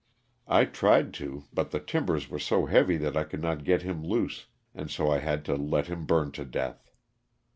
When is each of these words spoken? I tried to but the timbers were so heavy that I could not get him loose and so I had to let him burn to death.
I 0.47 0.65
tried 0.65 1.13
to 1.21 1.43
but 1.53 1.69
the 1.69 1.79
timbers 1.79 2.27
were 2.27 2.39
so 2.39 2.65
heavy 2.65 2.97
that 2.97 3.15
I 3.15 3.23
could 3.23 3.39
not 3.43 3.63
get 3.63 3.83
him 3.83 4.03
loose 4.03 4.47
and 4.73 4.89
so 4.89 5.11
I 5.11 5.19
had 5.19 5.45
to 5.45 5.55
let 5.55 5.85
him 5.85 6.05
burn 6.07 6.31
to 6.31 6.43
death. 6.43 6.89